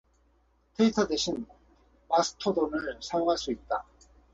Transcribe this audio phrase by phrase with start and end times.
[0.73, 1.45] 트위터 대신
[2.09, 3.85] 마스토돈을 사용할 수 있다.